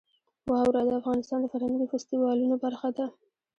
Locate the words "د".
0.87-0.89, 1.41-1.45